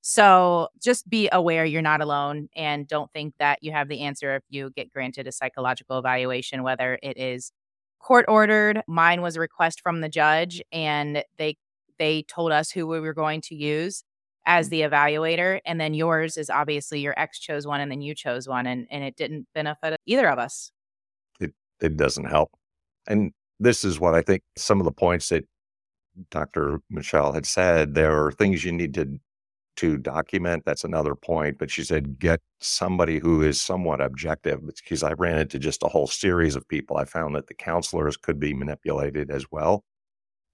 So, 0.00 0.68
just 0.82 1.08
be 1.10 1.28
aware 1.32 1.64
you're 1.64 1.82
not 1.82 2.00
alone 2.00 2.48
and 2.54 2.86
don't 2.86 3.12
think 3.12 3.34
that 3.38 3.58
you 3.62 3.72
have 3.72 3.88
the 3.88 4.00
answer 4.02 4.36
if 4.36 4.42
you 4.48 4.70
get 4.76 4.92
granted 4.92 5.26
a 5.26 5.32
psychological 5.32 5.98
evaluation, 5.98 6.62
whether 6.62 6.98
it 7.02 7.18
is 7.18 7.52
court 8.00 8.24
ordered. 8.28 8.80
Mine 8.86 9.22
was 9.22 9.36
a 9.36 9.40
request 9.40 9.80
from 9.80 10.00
the 10.00 10.08
judge, 10.08 10.62
and 10.72 11.24
they 11.36 11.56
they 11.98 12.22
told 12.22 12.52
us 12.52 12.70
who 12.70 12.86
we 12.86 13.00
were 13.00 13.12
going 13.12 13.40
to 13.42 13.54
use 13.56 14.04
as 14.48 14.66
mm. 14.66 14.70
the 14.70 14.80
evaluator. 14.80 15.60
And 15.64 15.80
then 15.80 15.94
yours 15.94 16.36
is 16.36 16.50
obviously 16.50 16.98
your 16.98 17.14
ex 17.16 17.38
chose 17.38 17.66
one, 17.66 17.80
and 17.80 17.92
then 17.92 18.00
you 18.00 18.16
chose 18.16 18.48
one, 18.48 18.66
and 18.66 18.88
and 18.90 19.04
it 19.04 19.16
didn't 19.16 19.46
benefit 19.54 19.96
either 20.06 20.28
of 20.28 20.40
us. 20.40 20.72
It 21.38 21.52
it 21.80 21.96
doesn't 21.96 22.24
help. 22.24 22.50
And 23.06 23.32
this 23.60 23.84
is 23.84 24.00
what 24.00 24.14
I 24.14 24.22
think 24.22 24.42
some 24.56 24.80
of 24.80 24.84
the 24.84 24.92
points 24.92 25.28
that 25.28 25.44
Dr. 26.30 26.80
Michelle 26.90 27.32
had 27.32 27.46
said. 27.46 27.94
There 27.94 28.24
are 28.24 28.32
things 28.32 28.64
you 28.64 28.72
need 28.72 28.94
to 28.94 29.20
to 29.78 29.96
document, 29.96 30.64
that's 30.66 30.82
another 30.82 31.14
point. 31.14 31.56
But 31.56 31.70
she 31.70 31.84
said, 31.84 32.18
get 32.18 32.40
somebody 32.60 33.20
who 33.20 33.42
is 33.42 33.60
somewhat 33.60 34.00
objective 34.00 34.66
because 34.66 35.04
I 35.04 35.12
ran 35.12 35.38
into 35.38 35.60
just 35.60 35.84
a 35.84 35.88
whole 35.88 36.08
series 36.08 36.56
of 36.56 36.66
people. 36.66 36.96
I 36.96 37.04
found 37.04 37.36
that 37.36 37.46
the 37.46 37.54
counselors 37.54 38.16
could 38.16 38.40
be 38.40 38.52
manipulated 38.52 39.30
as 39.30 39.46
well. 39.52 39.84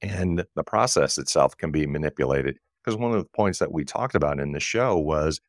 And 0.02 0.44
the 0.54 0.62
process 0.62 1.16
itself 1.16 1.56
can 1.56 1.70
be 1.70 1.86
manipulated. 1.86 2.58
Because 2.84 2.98
one 2.98 3.12
of 3.12 3.18
the 3.18 3.28
points 3.34 3.58
that 3.60 3.72
we 3.72 3.84
talked 3.84 4.14
about 4.14 4.38
in 4.38 4.52
the 4.52 4.60
show 4.60 4.98
was 4.98 5.40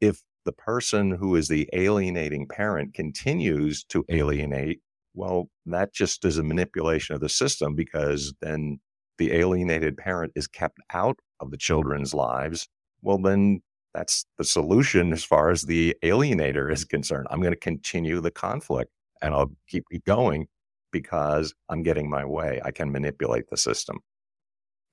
if 0.00 0.22
the 0.44 0.52
person 0.52 1.10
who 1.10 1.34
is 1.34 1.48
the 1.48 1.68
alienating 1.72 2.46
parent 2.46 2.94
continues 2.94 3.84
to 3.84 4.04
alienate, 4.08 4.80
well, 5.14 5.48
that 5.66 5.92
just 5.92 6.24
is 6.24 6.38
a 6.38 6.42
manipulation 6.42 7.14
of 7.14 7.20
the 7.20 7.28
system 7.28 7.74
because 7.74 8.32
then 8.40 8.78
the 9.18 9.32
alienated 9.32 9.96
parent 9.96 10.32
is 10.36 10.46
kept 10.46 10.78
out 10.92 11.18
of 11.40 11.50
the 11.50 11.56
children's 11.56 12.14
lives. 12.14 12.68
Well, 13.02 13.18
then 13.18 13.62
that's 13.94 14.26
the 14.38 14.44
solution 14.44 15.12
as 15.12 15.24
far 15.24 15.50
as 15.50 15.62
the 15.62 15.96
alienator 16.04 16.70
is 16.70 16.84
concerned. 16.84 17.26
I'm 17.30 17.40
going 17.40 17.54
to 17.54 17.58
continue 17.58 18.20
the 18.20 18.30
conflict 18.30 18.90
and 19.22 19.34
I'll 19.34 19.50
keep 19.68 19.84
going 20.06 20.46
because 20.92 21.54
I'm 21.68 21.82
getting 21.82 22.08
my 22.10 22.24
way. 22.24 22.60
I 22.64 22.70
can 22.70 22.92
manipulate 22.92 23.48
the 23.50 23.56
system. 23.56 24.00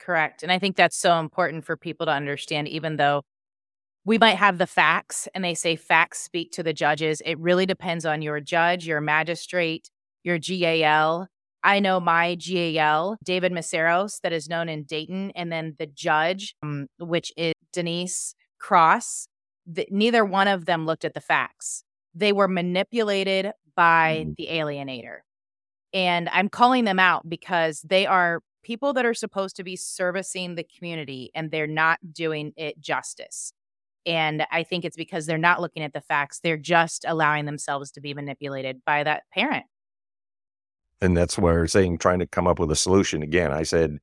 Correct. 0.03 0.43
And 0.43 0.51
I 0.51 0.59
think 0.59 0.75
that's 0.75 0.97
so 0.97 1.19
important 1.19 1.63
for 1.63 1.77
people 1.77 2.05
to 2.07 2.11
understand, 2.11 2.67
even 2.67 2.97
though 2.97 3.23
we 4.05 4.17
might 4.17 4.35
have 4.35 4.57
the 4.57 4.67
facts 4.67 5.29
and 5.33 5.43
they 5.43 5.53
say 5.53 5.77
facts 5.77 6.19
speak 6.19 6.51
to 6.51 6.63
the 6.63 6.73
judges. 6.73 7.21
It 7.25 7.39
really 7.39 7.65
depends 7.65 8.05
on 8.05 8.21
your 8.21 8.41
judge, 8.41 8.85
your 8.85 8.99
magistrate, 8.99 9.89
your 10.23 10.37
GAL. 10.39 11.27
I 11.63 11.79
know 11.79 12.01
my 12.01 12.35
GAL, 12.35 13.17
David 13.23 13.53
Maceros, 13.53 14.19
that 14.23 14.33
is 14.33 14.49
known 14.49 14.67
in 14.67 14.83
Dayton, 14.83 15.31
and 15.35 15.49
then 15.49 15.75
the 15.79 15.85
judge, 15.85 16.55
um, 16.61 16.87
which 16.99 17.31
is 17.37 17.53
Denise 17.71 18.35
Cross. 18.59 19.27
The, 19.65 19.87
neither 19.89 20.25
one 20.25 20.49
of 20.49 20.65
them 20.65 20.85
looked 20.85 21.05
at 21.05 21.13
the 21.13 21.21
facts. 21.21 21.85
They 22.13 22.33
were 22.33 22.49
manipulated 22.49 23.51
by 23.77 24.25
mm. 24.27 24.35
the 24.35 24.47
alienator. 24.51 25.19
And 25.93 26.27
I'm 26.29 26.49
calling 26.49 26.83
them 26.83 26.99
out 26.99 27.29
because 27.29 27.79
they 27.81 28.05
are 28.05 28.41
people 28.63 28.93
that 28.93 29.05
are 29.05 29.13
supposed 29.13 29.55
to 29.57 29.63
be 29.63 29.75
servicing 29.75 30.55
the 30.55 30.63
community 30.63 31.31
and 31.35 31.51
they're 31.51 31.67
not 31.67 31.99
doing 32.11 32.53
it 32.57 32.79
justice. 32.79 33.53
And 34.05 34.45
I 34.51 34.63
think 34.63 34.83
it's 34.83 34.97
because 34.97 35.25
they're 35.25 35.37
not 35.37 35.61
looking 35.61 35.83
at 35.83 35.93
the 35.93 36.01
facts. 36.01 36.39
They're 36.39 36.57
just 36.57 37.05
allowing 37.07 37.45
themselves 37.45 37.91
to 37.91 38.01
be 38.01 38.13
manipulated 38.13 38.81
by 38.85 39.03
that 39.03 39.23
parent. 39.33 39.65
And 41.01 41.15
that's 41.15 41.37
where 41.37 41.67
saying 41.67 41.97
trying 41.97 42.19
to 42.19 42.27
come 42.27 42.47
up 42.47 42.59
with 42.59 42.71
a 42.71 42.75
solution. 42.75 43.23
Again, 43.23 43.51
I 43.51 43.63
said, 43.63 43.99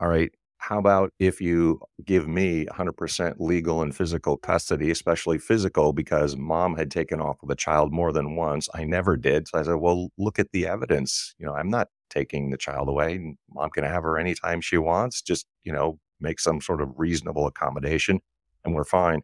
all 0.00 0.08
right, 0.08 0.30
how 0.58 0.78
about 0.78 1.12
if 1.18 1.40
you 1.40 1.80
give 2.04 2.28
me 2.28 2.66
100% 2.66 3.34
legal 3.38 3.82
and 3.82 3.96
physical 3.96 4.36
custody, 4.36 4.90
especially 4.90 5.38
physical, 5.38 5.92
because 5.92 6.36
mom 6.36 6.76
had 6.76 6.90
taken 6.90 7.20
off 7.20 7.38
with 7.40 7.50
a 7.50 7.56
child 7.56 7.92
more 7.92 8.12
than 8.12 8.36
once. 8.36 8.68
I 8.74 8.84
never 8.84 9.16
did. 9.16 9.48
So 9.48 9.58
I 9.58 9.62
said, 9.62 9.76
well, 9.76 10.10
look 10.18 10.38
at 10.38 10.52
the 10.52 10.66
evidence. 10.66 11.34
You 11.38 11.46
know, 11.46 11.54
I'm 11.54 11.70
not 11.70 11.88
taking 12.10 12.50
the 12.50 12.58
child 12.58 12.88
away. 12.88 13.36
Mom 13.54 13.70
can 13.70 13.84
have 13.84 14.02
her 14.02 14.18
anytime 14.18 14.60
she 14.60 14.76
wants. 14.76 15.22
Just, 15.22 15.46
you 15.64 15.72
know, 15.72 15.98
make 16.20 16.38
some 16.40 16.60
sort 16.60 16.82
of 16.82 16.90
reasonable 16.96 17.46
accommodation 17.46 18.20
and 18.64 18.74
we're 18.74 18.84
fine. 18.84 19.22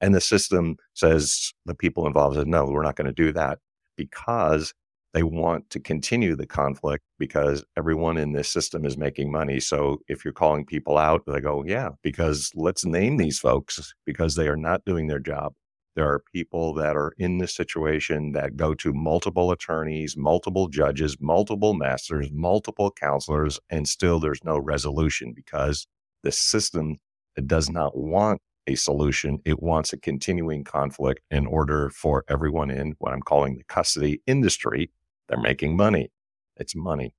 And 0.00 0.14
the 0.14 0.20
system 0.20 0.76
says 0.92 1.54
the 1.64 1.74
people 1.74 2.06
involved 2.06 2.36
said, 2.36 2.46
no, 2.46 2.66
we're 2.66 2.82
not 2.82 2.96
going 2.96 3.06
to 3.06 3.12
do 3.12 3.32
that 3.32 3.58
because 3.96 4.74
they 5.14 5.22
want 5.22 5.70
to 5.70 5.80
continue 5.80 6.36
the 6.36 6.46
conflict 6.46 7.02
because 7.18 7.64
everyone 7.78 8.18
in 8.18 8.32
this 8.32 8.50
system 8.50 8.84
is 8.84 8.98
making 8.98 9.32
money. 9.32 9.58
So 9.60 10.00
if 10.08 10.24
you're 10.24 10.34
calling 10.34 10.66
people 10.66 10.98
out, 10.98 11.22
they 11.26 11.40
go, 11.40 11.64
yeah, 11.64 11.90
because 12.02 12.52
let's 12.54 12.84
name 12.84 13.16
these 13.16 13.38
folks 13.38 13.94
because 14.04 14.34
they 14.34 14.48
are 14.48 14.58
not 14.58 14.84
doing 14.84 15.06
their 15.06 15.18
job. 15.18 15.54
There 15.96 16.06
are 16.06 16.22
people 16.32 16.74
that 16.74 16.94
are 16.94 17.14
in 17.16 17.38
this 17.38 17.54
situation 17.54 18.32
that 18.32 18.56
go 18.56 18.74
to 18.74 18.92
multiple 18.92 19.50
attorneys, 19.50 20.14
multiple 20.14 20.68
judges, 20.68 21.16
multiple 21.20 21.72
masters, 21.72 22.28
multiple 22.30 22.90
counselors, 22.90 23.58
and 23.70 23.88
still 23.88 24.20
there's 24.20 24.44
no 24.44 24.58
resolution 24.58 25.32
because 25.34 25.86
the 26.22 26.30
system 26.30 26.98
does 27.46 27.70
not 27.70 27.96
want 27.96 28.42
a 28.66 28.74
solution. 28.74 29.38
It 29.46 29.62
wants 29.62 29.94
a 29.94 29.96
continuing 29.96 30.64
conflict 30.64 31.20
in 31.30 31.46
order 31.46 31.88
for 31.88 32.24
everyone 32.28 32.70
in 32.70 32.94
what 32.98 33.14
I'm 33.14 33.22
calling 33.22 33.56
the 33.56 33.64
custody 33.64 34.20
industry. 34.26 34.90
They're 35.28 35.40
making 35.40 35.76
money. 35.76 36.10
It's 36.56 36.76
money. 36.76 37.14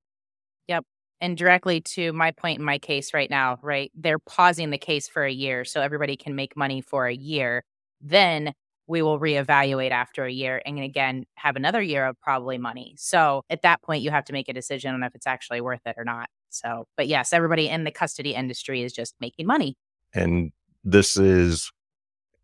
Yep. 0.68 0.86
And 1.20 1.36
directly 1.36 1.82
to 1.82 2.14
my 2.14 2.30
point 2.30 2.60
in 2.60 2.66
my 2.66 2.78
case 2.78 3.12
right 3.12 3.30
now, 3.30 3.58
right? 3.64 3.92
They're 3.96 4.20
pausing 4.20 4.70
the 4.70 4.78
case 4.78 5.08
for 5.08 5.24
a 5.24 5.32
year 5.32 5.66
so 5.66 5.82
everybody 5.82 6.16
can 6.16 6.36
make 6.36 6.56
money 6.56 6.82
for 6.82 7.08
a 7.08 7.16
year. 7.16 7.64
Then 8.02 8.54
we 8.88 9.02
will 9.02 9.20
reevaluate 9.20 9.92
after 9.92 10.26
a 10.26 10.32
year 10.32 10.62
and 10.66 10.80
again 10.80 11.26
have 11.36 11.56
another 11.56 11.82
year 11.82 12.06
of 12.06 12.20
probably 12.22 12.58
money. 12.58 12.96
So 12.98 13.44
at 13.50 13.62
that 13.64 13.82
point, 13.82 14.02
you 14.02 14.12
have 14.12 14.26
to 14.26 14.34
make 14.34 14.50
a 14.50 14.54
decision 14.54 14.94
on 14.94 15.04
if 15.04 15.14
it's 15.14 15.28
actually 15.28 15.62
worth 15.62 15.82
it 15.86 15.96
or 15.98 16.06
not. 16.06 16.30
So, 16.50 16.86
but 16.96 17.08
yes, 17.08 17.34
everybody 17.34 17.68
in 17.68 17.84
the 17.84 17.92
custody 17.92 18.34
industry 18.34 18.82
is 18.82 18.94
just 18.94 19.16
making 19.20 19.46
money. 19.46 19.76
And 20.14 20.52
this 20.84 21.18
is 21.18 21.72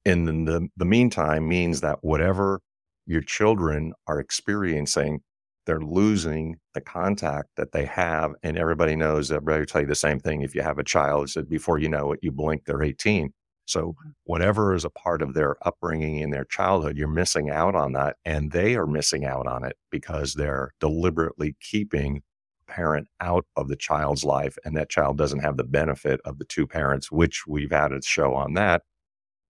in 0.06 0.26
the, 0.46 0.68
the 0.76 0.86
meantime 0.86 1.48
means 1.48 1.82
that 1.82 2.00
whatever 2.02 2.60
your 3.06 3.22
children 3.22 3.94
are 4.08 4.20
experiencing 4.20 5.22
they're 5.66 5.82
losing 5.82 6.58
the 6.74 6.82
contact 6.82 7.50
that 7.56 7.72
they 7.72 7.86
have 7.86 8.34
and 8.44 8.58
everybody 8.58 8.96
knows 8.96 9.32
everybody 9.32 9.60
will 9.60 9.66
tell 9.66 9.82
you 9.82 9.88
the 9.88 9.96
same 9.96 10.20
thing 10.20 10.42
if 10.42 10.56
you 10.56 10.62
have 10.62 10.78
a 10.78 10.84
child 10.84 11.30
said 11.30 11.44
uh, 11.44 11.48
before 11.50 11.78
you 11.78 11.90
know 11.90 12.12
it 12.12 12.20
you 12.22 12.32
blink 12.32 12.64
they're 12.66 12.84
18 12.84 13.34
so 13.66 13.90
mm-hmm. 13.90 14.10
whatever 14.26 14.74
is 14.74 14.86
a 14.86 14.90
part 14.90 15.22
of 15.22 15.34
their 15.34 15.56
upbringing 15.66 16.18
in 16.18 16.30
their 16.32 16.46
childhood 16.46 16.98
you're 16.98 17.08
missing 17.08 17.50
out 17.50 17.76
on 17.76 17.94
that 17.94 18.18
and 18.26 18.52
they 18.52 18.76
are 18.76 18.88
missing 18.88 19.26
out 19.26 19.48
on 19.48 19.64
it 19.64 19.78
because 19.90 20.34
they're 20.34 20.72
deliberately 20.80 21.56
keeping 21.62 22.22
a 22.68 22.72
parent 22.72 23.08
out 23.22 23.46
of 23.56 23.68
the 23.68 23.76
child's 23.76 24.24
life 24.24 24.58
and 24.66 24.76
that 24.76 24.90
child 24.90 25.18
doesn't 25.18 25.40
have 25.40 25.58
the 25.58 25.64
benefit 25.64 26.20
of 26.26 26.40
the 26.40 26.46
two 26.46 26.68
parents, 26.68 27.12
which 27.12 27.46
we've 27.48 27.72
had 27.72 27.92
a 27.92 28.02
show 28.02 28.34
on 28.34 28.54
that. 28.54 28.84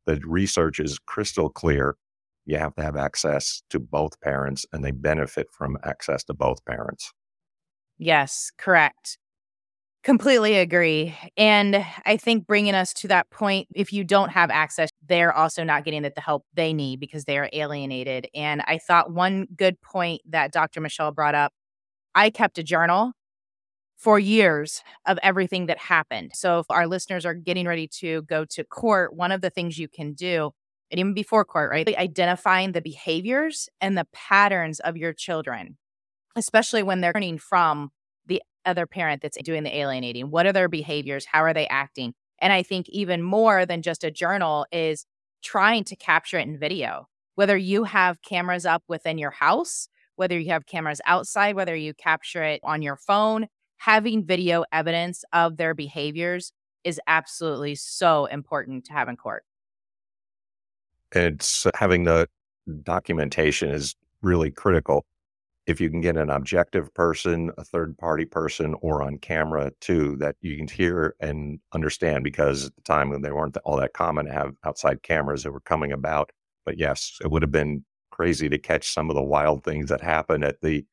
The 0.06 0.20
research 0.26 0.80
is 0.80 1.00
crystal 1.00 1.50
clear. 1.50 1.96
You 2.46 2.58
have 2.58 2.76
to 2.76 2.84
have 2.84 2.98
access 2.98 3.64
to 3.70 3.80
both 3.80 4.20
parents 4.20 4.66
and 4.74 4.84
they 4.84 4.92
benefit 4.92 5.48
from 5.52 5.78
access 5.84 6.24
to 6.26 6.34
both 6.34 6.64
parents. 6.66 7.14
Yes, 7.98 8.52
correct. 8.58 9.18
Completely 10.04 10.58
agree. 10.58 11.16
And 11.38 11.86
I 12.06 12.18
think 12.18 12.46
bringing 12.46 12.76
us 12.76 12.94
to 12.96 13.08
that 13.08 13.30
point, 13.30 13.70
if 13.74 13.94
you 13.94 14.04
don't 14.04 14.30
have 14.32 14.50
access, 14.50 14.90
they're 15.08 15.32
also 15.32 15.64
not 15.64 15.86
getting 15.86 16.02
the 16.02 16.12
help 16.18 16.44
they 16.54 16.74
need 16.74 17.00
because 17.00 17.24
they 17.24 17.38
are 17.38 17.50
alienated. 17.54 18.28
And 18.36 18.62
I 18.68 18.80
thought 18.80 19.12
one 19.14 19.48
good 19.56 19.80
point 19.82 20.22
that 20.30 20.52
Dr. 20.52 20.82
Michelle 20.82 21.12
brought 21.12 21.36
up 21.36 21.54
I 22.16 22.30
kept 22.32 22.58
a 22.60 22.64
journal 22.64 23.14
for 23.98 24.20
years 24.20 24.84
of 25.08 25.20
everything 25.24 25.68
that 25.68 25.78
happened. 25.80 26.32
So 26.36 26.60
if 26.60 26.66
our 26.70 26.88
listeners 26.88 27.26
are 27.26 27.34
getting 27.36 27.68
ready 27.68 27.88
to 28.00 28.24
go 28.24 28.46
to 28.46 28.64
court, 28.66 29.16
one 29.16 29.32
of 29.32 29.42
the 29.42 29.50
things 29.52 29.80
you 29.80 29.88
can 29.90 30.14
do, 30.14 30.52
and 30.92 31.00
even 31.00 31.14
before 31.14 31.46
court, 31.46 31.72
right? 31.72 31.88
Identifying 31.98 32.74
the 32.74 32.82
behaviors 32.82 33.70
and 33.82 33.98
the 33.98 34.08
patterns 34.14 34.80
of 34.82 34.98
your 34.98 35.14
children, 35.14 35.78
especially 36.36 36.84
when 36.84 37.02
they're 37.02 37.14
learning 37.16 37.40
from 37.40 37.92
the 38.28 38.42
other 38.66 38.86
parent 38.86 39.22
that's 39.22 39.38
doing 39.44 39.64
the 39.64 39.76
alienating. 39.76 40.32
What 40.32 40.46
are 40.46 40.54
their 40.54 40.70
behaviors? 40.70 41.26
How 41.26 41.44
are 41.44 41.54
they 41.54 41.68
acting? 41.68 42.14
And 42.40 42.54
I 42.54 42.64
think 42.64 42.90
even 42.90 43.22
more 43.22 43.66
than 43.66 43.82
just 43.82 44.04
a 44.04 44.12
journal 44.12 44.66
is 44.72 45.06
trying 45.44 45.84
to 45.86 45.96
capture 45.96 46.38
it 46.38 46.48
in 46.48 46.58
video. 46.58 47.08
Whether 47.36 47.58
you 47.58 47.84
have 47.84 48.22
cameras 48.22 48.66
up 48.66 48.84
within 48.88 49.18
your 49.18 49.32
house 49.32 49.88
whether 50.16 50.38
you 50.38 50.50
have 50.52 50.66
cameras 50.66 51.02
outside, 51.06 51.56
whether 51.56 51.76
you 51.76 51.94
capture 51.94 52.44
it 52.44 52.62
on 52.64 52.82
your 52.82 52.98
phone, 52.98 53.48
having 53.78 54.26
video 54.26 54.64
evidence 54.72 55.24
of 55.34 55.58
their 55.58 55.74
behaviors 55.74 56.52
is 56.84 57.00
absolutely 57.08 57.76
so 57.76 58.26
important 58.26 58.86
to 58.86 58.94
have 58.94 59.10
in 59.10 59.18
court. 59.18 59.44
It's 61.12 61.68
having 61.76 62.04
the 62.04 62.28
documentation 62.84 63.70
is 63.70 63.96
really 64.22 64.52
critical. 64.52 65.06
If 65.66 65.80
you 65.80 65.90
can 65.90 66.02
get 66.02 66.18
an 66.18 66.30
objective 66.30 66.94
person, 66.94 67.52
a 67.58 67.64
third 67.64 67.98
party 67.98 68.26
person, 68.26 68.76
or 68.82 69.02
on 69.02 69.18
camera 69.18 69.72
too, 69.80 70.18
that 70.18 70.36
you 70.42 70.58
can 70.58 70.68
hear 70.68 71.16
and 71.22 71.60
understand, 71.74 72.24
because 72.26 72.66
at 72.68 72.76
the 72.76 72.82
time 72.82 73.10
when 73.10 73.22
they 73.22 73.32
weren't 73.32 73.56
all 73.64 73.78
that 73.78 73.94
common 73.94 74.26
to 74.26 74.34
have 74.34 74.56
outside 74.66 75.04
cameras 75.04 75.44
that 75.44 75.52
were 75.54 75.62
coming 75.62 75.92
about. 75.94 76.32
But 76.66 76.78
yes, 76.78 77.18
it 77.24 77.32
would 77.32 77.42
have 77.44 77.52
been 77.52 77.86
crazy 78.12 78.50
to 78.50 78.58
catch 78.60 78.92
some 78.92 79.10
of 79.10 79.16
the 79.16 79.22
wild 79.24 79.64
things 79.64 79.90
that 79.90 80.02
happened 80.02 80.44
at 80.44 80.62
the 80.62 80.86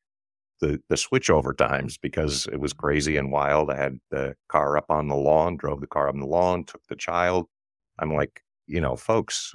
the 0.59 0.81
the 0.89 0.95
switchover 0.95 1.55
times 1.57 1.97
because 1.97 2.47
it 2.51 2.59
was 2.59 2.73
crazy 2.73 3.17
and 3.17 3.31
wild. 3.31 3.71
I 3.71 3.77
had 3.77 3.99
the 4.11 4.35
car 4.49 4.77
up 4.77 4.85
on 4.89 5.07
the 5.07 5.15
lawn, 5.15 5.57
drove 5.57 5.81
the 5.81 5.87
car 5.87 6.07
up 6.09 6.15
on 6.15 6.21
the 6.21 6.27
lawn, 6.27 6.63
took 6.65 6.81
the 6.87 6.95
child. 6.95 7.47
I'm 7.99 8.13
like, 8.13 8.41
you 8.67 8.81
know, 8.81 8.95
folks, 8.95 9.53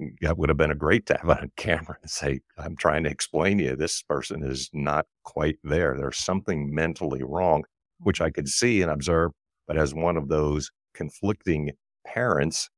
Mm, 0.00 0.18
that 0.20 0.38
would 0.38 0.48
have 0.48 0.58
been 0.58 0.70
a 0.70 0.76
great 0.76 1.06
to 1.06 1.16
have 1.20 1.30
on 1.30 1.50
camera 1.56 1.96
and 2.02 2.10
say, 2.10 2.40
I'm 2.56 2.76
trying 2.76 3.04
to 3.04 3.10
explain 3.10 3.58
to 3.58 3.64
you 3.64 3.76
this 3.76 4.02
person 4.02 4.42
is 4.42 4.70
not 4.72 5.06
quite 5.24 5.58
there. 5.62 5.96
There's 5.96 6.18
something 6.18 6.74
mentally 6.74 7.22
wrong, 7.22 7.64
which 8.00 8.20
I 8.20 8.30
could 8.30 8.44
mm-hmm. 8.44 8.66
see 8.66 8.82
and 8.82 8.90
observe. 8.90 9.32
But 9.66 9.78
as 9.78 9.94
one 9.94 10.16
of 10.16 10.28
those 10.28 10.70
conflicting 10.94 11.72
parents, 12.06 12.70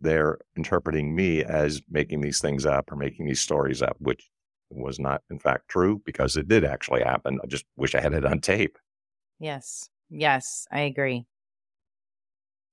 they're 0.00 0.38
interpreting 0.56 1.14
me 1.14 1.42
as 1.42 1.80
making 1.88 2.20
these 2.20 2.40
things 2.40 2.66
up 2.66 2.92
or 2.92 2.96
making 2.96 3.26
these 3.26 3.40
stories 3.40 3.82
up, 3.82 3.96
which 3.98 4.28
was 4.70 4.98
not, 4.98 5.22
in 5.30 5.38
fact, 5.38 5.68
true 5.68 6.00
because 6.04 6.36
it 6.36 6.46
did 6.46 6.64
actually 6.64 7.02
happen. 7.02 7.38
I 7.42 7.46
just 7.46 7.64
wish 7.76 7.94
I 7.94 8.00
had 8.00 8.12
it 8.12 8.24
on 8.24 8.40
tape. 8.40 8.78
Yes. 9.40 9.88
Yes, 10.10 10.66
I 10.70 10.80
agree. 10.80 11.26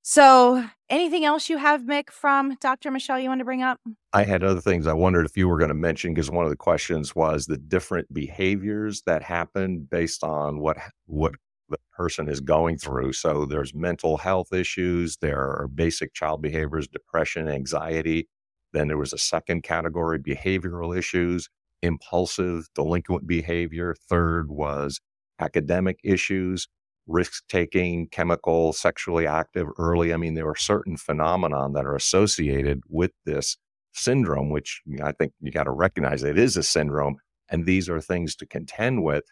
So, 0.07 0.63
anything 0.88 1.25
else 1.25 1.50
you 1.50 1.57
have, 1.57 1.81
Mick, 1.81 2.12
from 2.12 2.57
Dr. 2.62 2.91
Michelle 2.91 3.19
you 3.19 3.27
want 3.27 3.39
to 3.39 3.45
bring 3.45 3.63
up? 3.63 3.79
I 4.13 4.24
had 4.24 4.43
other 4.43 4.62
things 4.62 4.85
I 4.85 4.93
wondered 4.93 5.25
if 5.25 5.35
you 5.35 5.47
were 5.47 5.57
going 5.57 5.69
to 5.69 5.74
mention 5.74 6.13
because 6.13 6.29
one 6.29 6.45
of 6.45 6.51
the 6.51 6.55
questions 6.55 7.15
was 7.15 7.47
the 7.47 7.57
different 7.57 8.13
behaviors 8.13 9.01
that 9.07 9.24
happen 9.24 9.88
based 9.89 10.24
on 10.24 10.59
what 10.59 10.77
what 11.07 11.33
the 11.69 11.79
person 11.97 12.29
is 12.29 12.39
going 12.39 12.77
through. 12.77 13.13
So 13.13 13.47
there's 13.47 13.74
mental 13.74 14.17
health 14.17 14.53
issues, 14.53 15.17
there 15.21 15.41
are 15.41 15.67
basic 15.74 16.13
child 16.13 16.39
behaviors, 16.39 16.88
depression, 16.88 17.50
anxiety. 17.50 18.27
Then 18.74 18.88
there 18.88 19.00
was 19.00 19.12
a 19.12 19.17
second 19.17 19.63
category, 19.63 20.19
behavioral 20.19 20.95
issues, 20.95 21.50
impulsive, 21.81 22.67
delinquent 22.75 23.25
behavior. 23.25 23.95
Third 24.07 24.51
was 24.51 25.01
academic 25.39 26.00
issues, 26.03 26.67
risk 27.07 27.43
taking, 27.47 28.07
chemical, 28.07 28.74
sexually 28.74 29.27
active 29.27 29.67
early. 29.77 30.13
I 30.13 30.17
mean, 30.17 30.33
there 30.33 30.50
are 30.50 30.55
certain 30.55 30.97
phenomena 30.97 31.69
that 31.74 31.85
are 31.85 31.95
associated 31.95 32.81
with 32.89 33.12
this 33.25 33.57
syndrome, 33.93 34.50
which 34.50 34.81
I 35.03 35.12
think 35.12 35.33
you 35.39 35.51
got 35.51 35.63
to 35.63 35.71
recognize 35.71 36.24
it 36.24 36.38
is 36.38 36.57
a 36.57 36.63
syndrome. 36.63 37.17
And 37.50 37.65
these 37.65 37.89
are 37.89 38.01
things 38.01 38.35
to 38.38 38.45
contend 38.45 39.03
with. 39.03 39.24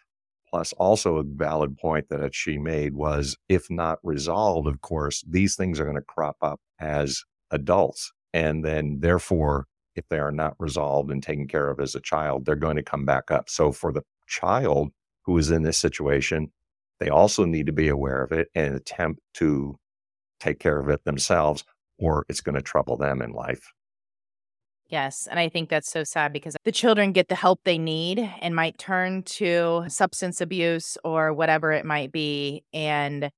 Plus, 0.48 0.72
also 0.74 1.16
a 1.16 1.24
valid 1.24 1.76
point 1.76 2.08
that 2.10 2.34
she 2.34 2.58
made 2.58 2.94
was 2.94 3.36
if 3.48 3.68
not 3.70 3.98
resolved, 4.04 4.68
of 4.68 4.80
course, 4.82 5.24
these 5.28 5.56
things 5.56 5.80
are 5.80 5.84
going 5.84 5.96
to 5.96 6.02
crop 6.02 6.36
up 6.42 6.60
as 6.78 7.24
adults. 7.50 8.12
And 8.32 8.64
then, 8.64 8.98
therefore, 9.00 9.66
if 9.96 10.04
they 10.08 10.18
are 10.18 10.32
not 10.32 10.54
resolved 10.58 11.10
and 11.10 11.22
taken 11.22 11.48
care 11.48 11.70
of 11.70 11.80
as 11.80 11.96
a 11.96 12.00
child, 12.00 12.44
they're 12.44 12.54
going 12.54 12.76
to 12.76 12.84
come 12.84 13.04
back 13.04 13.32
up. 13.32 13.48
So, 13.48 13.72
for 13.72 13.92
the 13.92 14.02
child 14.28 14.90
who 15.22 15.36
is 15.38 15.50
in 15.50 15.62
this 15.62 15.78
situation, 15.78 16.52
they 17.00 17.08
also 17.08 17.44
need 17.44 17.66
to 17.66 17.72
be 17.72 17.88
aware 17.88 18.22
of 18.22 18.32
it 18.32 18.48
and 18.54 18.74
attempt 18.74 19.20
to 19.34 19.76
take 20.40 20.58
care 20.58 20.78
of 20.78 20.88
it 20.88 21.04
themselves, 21.04 21.64
or 21.98 22.24
it's 22.28 22.40
going 22.40 22.54
to 22.54 22.62
trouble 22.62 22.96
them 22.96 23.22
in 23.22 23.32
life. 23.32 23.72
Yes. 24.88 25.26
And 25.28 25.40
I 25.40 25.48
think 25.48 25.70
that's 25.70 25.90
so 25.90 26.04
sad 26.04 26.32
because 26.32 26.56
the 26.64 26.72
children 26.72 27.12
get 27.12 27.28
the 27.28 27.34
help 27.34 27.60
they 27.64 27.78
need 27.78 28.18
and 28.40 28.54
might 28.54 28.78
turn 28.78 29.22
to 29.24 29.84
substance 29.88 30.40
abuse 30.40 30.98
or 31.02 31.32
whatever 31.32 31.72
it 31.72 31.86
might 31.86 32.12
be. 32.12 32.64
And 32.72 33.30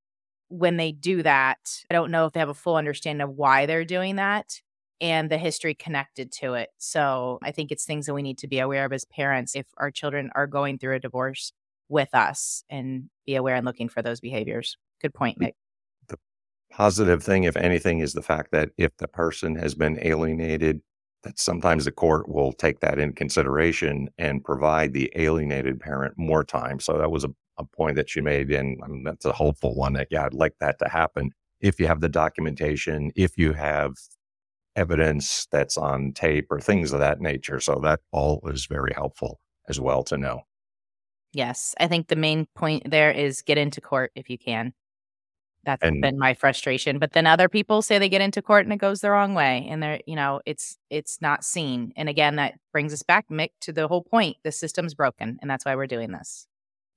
when 0.48 0.76
they 0.76 0.92
do 0.92 1.22
that, 1.22 1.58
I 1.90 1.94
don't 1.94 2.10
know 2.10 2.26
if 2.26 2.32
they 2.32 2.40
have 2.40 2.48
a 2.48 2.54
full 2.54 2.76
understanding 2.76 3.22
of 3.22 3.30
why 3.30 3.66
they're 3.66 3.84
doing 3.84 4.16
that 4.16 4.60
and 5.00 5.30
the 5.30 5.38
history 5.38 5.74
connected 5.74 6.32
to 6.32 6.54
it. 6.54 6.70
So 6.78 7.38
I 7.42 7.52
think 7.52 7.70
it's 7.70 7.84
things 7.84 8.06
that 8.06 8.14
we 8.14 8.22
need 8.22 8.38
to 8.38 8.48
be 8.48 8.58
aware 8.58 8.84
of 8.84 8.92
as 8.92 9.04
parents 9.04 9.54
if 9.54 9.66
our 9.76 9.90
children 9.90 10.30
are 10.34 10.46
going 10.46 10.78
through 10.78 10.96
a 10.96 11.00
divorce 11.00 11.52
with 11.88 12.14
us 12.14 12.64
and 12.70 13.08
be 13.26 13.34
aware 13.34 13.54
and 13.54 13.66
looking 13.66 13.88
for 13.88 14.02
those 14.02 14.20
behaviors. 14.20 14.76
Good 15.00 15.14
point, 15.14 15.38
Mick. 15.38 15.52
The 16.08 16.18
positive 16.70 17.22
thing, 17.22 17.44
if 17.44 17.56
anything, 17.56 18.00
is 18.00 18.12
the 18.12 18.22
fact 18.22 18.50
that 18.52 18.70
if 18.76 18.96
the 18.96 19.08
person 19.08 19.56
has 19.56 19.74
been 19.74 19.98
alienated, 20.02 20.80
that 21.22 21.38
sometimes 21.38 21.84
the 21.84 21.92
court 21.92 22.28
will 22.28 22.52
take 22.52 22.80
that 22.80 22.98
in 22.98 23.12
consideration 23.12 24.08
and 24.18 24.44
provide 24.44 24.92
the 24.92 25.12
alienated 25.16 25.80
parent 25.80 26.14
more 26.16 26.44
time. 26.44 26.80
So 26.80 26.98
that 26.98 27.10
was 27.10 27.24
a, 27.24 27.30
a 27.58 27.64
point 27.64 27.96
that 27.96 28.14
you 28.14 28.22
made, 28.22 28.50
and 28.50 28.80
I 28.84 28.88
mean, 28.88 29.04
that's 29.04 29.24
a 29.24 29.32
hopeful 29.32 29.74
one 29.74 29.94
that, 29.94 30.08
yeah, 30.10 30.26
I'd 30.26 30.34
like 30.34 30.54
that 30.60 30.78
to 30.80 30.88
happen. 30.88 31.30
If 31.60 31.80
you 31.80 31.86
have 31.86 32.00
the 32.00 32.08
documentation, 32.08 33.12
if 33.16 33.38
you 33.38 33.52
have 33.54 33.94
evidence 34.76 35.48
that's 35.50 35.76
on 35.76 36.12
tape 36.12 36.46
or 36.50 36.60
things 36.60 36.92
of 36.92 37.00
that 37.00 37.20
nature. 37.20 37.58
So 37.58 37.80
that 37.82 38.00
all 38.12 38.40
is 38.46 38.66
very 38.66 38.92
helpful 38.94 39.40
as 39.68 39.80
well 39.80 40.04
to 40.04 40.18
know. 40.18 40.42
Yes. 41.36 41.74
I 41.78 41.86
think 41.86 42.08
the 42.08 42.16
main 42.16 42.46
point 42.54 42.90
there 42.90 43.10
is 43.10 43.42
get 43.42 43.58
into 43.58 43.82
court 43.82 44.10
if 44.14 44.30
you 44.30 44.38
can. 44.38 44.72
That's 45.66 45.82
and, 45.82 46.00
been 46.00 46.18
my 46.18 46.32
frustration. 46.32 46.98
But 46.98 47.12
then 47.12 47.26
other 47.26 47.50
people 47.50 47.82
say 47.82 47.98
they 47.98 48.08
get 48.08 48.22
into 48.22 48.40
court 48.40 48.64
and 48.64 48.72
it 48.72 48.78
goes 48.78 49.02
the 49.02 49.10
wrong 49.10 49.34
way 49.34 49.66
and 49.68 49.82
they're, 49.82 50.00
you 50.06 50.16
know, 50.16 50.40
it's 50.46 50.78
it's 50.88 51.20
not 51.20 51.44
seen. 51.44 51.92
And 51.94 52.08
again, 52.08 52.36
that 52.36 52.54
brings 52.72 52.90
us 52.94 53.02
back, 53.02 53.28
Mick, 53.28 53.50
to 53.60 53.72
the 53.72 53.86
whole 53.86 54.02
point. 54.02 54.38
The 54.44 54.52
system's 54.52 54.94
broken 54.94 55.38
and 55.42 55.50
that's 55.50 55.66
why 55.66 55.76
we're 55.76 55.86
doing 55.86 56.10
this. 56.10 56.46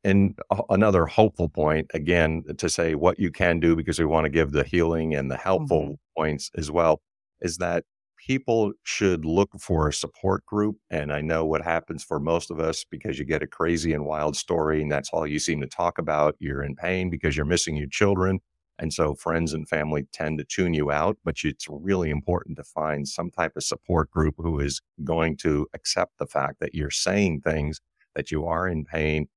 And 0.06 0.40
another 0.70 1.06
hopeful 1.06 1.50
point, 1.50 1.92
again, 1.94 2.46
to 2.58 2.70
say 2.70 2.96
what 2.96 3.20
you 3.20 3.32
can 3.32 3.60
do 3.60 3.76
because 3.76 4.00
we 4.00 4.06
want 4.06 4.24
to 4.24 4.30
give 4.30 4.54
the 4.54 4.64
healing 4.64 5.16
and 5.16 5.30
the 5.30 5.36
helpful 5.36 5.82
mm-hmm. 5.82 5.94
points 6.16 6.50
as 6.56 6.72
well, 6.72 7.02
is 7.42 7.58
that 7.58 7.84
people 8.26 8.74
should 8.84 9.26
look 9.26 9.50
for 9.60 9.88
a 9.88 9.94
support 9.94 10.46
group. 10.46 10.78
And 10.90 11.12
I 11.12 11.22
know 11.22 11.46
what 11.46 11.64
happens 11.64 12.04
for 12.04 12.20
most 12.20 12.52
of 12.52 12.60
us 12.60 12.86
because 12.90 13.18
you 13.18 13.26
get 13.26 13.44
a 13.44 13.48
crazy 13.48 13.94
and 13.94 14.06
wild 14.06 14.36
story, 14.36 14.82
and 14.82 14.92
that's 14.92 15.10
all 15.12 15.26
you 15.26 15.40
seem 15.40 15.62
to 15.62 15.68
talk 15.68 15.98
about. 15.98 16.36
You're 16.40 16.64
in 16.64 16.76
pain 16.76 17.10
because 17.10 17.36
you're 17.36 17.46
missing 17.46 17.76
your 17.76 17.88
children. 17.88 18.40
And 18.78 18.94
so 18.94 19.14
friends 19.16 19.54
and 19.54 19.68
family 19.68 20.06
tend 20.14 20.38
to 20.38 20.46
tune 20.46 20.74
you 20.74 20.92
out, 20.92 21.18
but 21.26 21.36
it's 21.44 21.68
really 21.70 22.10
important 22.10 22.58
to 22.58 22.64
find 22.64 23.08
some 23.08 23.30
type 23.30 23.54
of 23.58 23.64
support 23.64 24.10
group 24.12 24.36
who 24.38 24.60
is 24.60 24.82
going 25.04 25.36
to 25.38 25.68
accept 25.74 26.18
the 26.18 26.28
fact 26.28 26.60
that 26.62 26.74
you're 26.74 26.92
saying 26.92 27.42
things, 27.42 27.82
that 28.16 28.32
you 28.32 28.46
are 28.46 28.68
in 28.68 28.86
pain, 28.86 29.28